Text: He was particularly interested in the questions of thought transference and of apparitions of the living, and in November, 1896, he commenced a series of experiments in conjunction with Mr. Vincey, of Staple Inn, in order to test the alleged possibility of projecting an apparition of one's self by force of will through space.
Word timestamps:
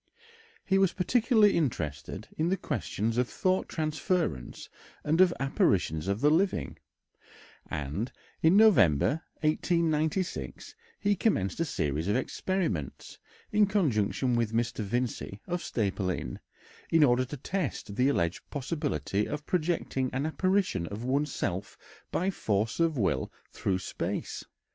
He 0.65 0.79
was 0.79 0.93
particularly 0.93 1.55
interested 1.55 2.27
in 2.35 2.49
the 2.49 2.57
questions 2.57 3.19
of 3.19 3.29
thought 3.29 3.69
transference 3.69 4.67
and 5.03 5.21
of 5.21 5.31
apparitions 5.39 6.07
of 6.07 6.21
the 6.21 6.31
living, 6.31 6.79
and 7.69 8.11
in 8.41 8.57
November, 8.57 9.21
1896, 9.41 10.73
he 10.99 11.15
commenced 11.15 11.59
a 11.59 11.65
series 11.65 12.07
of 12.07 12.15
experiments 12.15 13.19
in 13.51 13.67
conjunction 13.67 14.35
with 14.35 14.53
Mr. 14.53 14.83
Vincey, 14.83 15.39
of 15.45 15.61
Staple 15.61 16.09
Inn, 16.09 16.39
in 16.89 17.03
order 17.03 17.23
to 17.23 17.37
test 17.37 17.95
the 17.95 18.09
alleged 18.09 18.41
possibility 18.49 19.27
of 19.27 19.45
projecting 19.45 20.09
an 20.13 20.25
apparition 20.25 20.87
of 20.87 21.03
one's 21.03 21.31
self 21.31 21.77
by 22.11 22.31
force 22.31 22.79
of 22.79 22.97
will 22.97 23.31
through 23.51 23.77
space. 23.77 24.43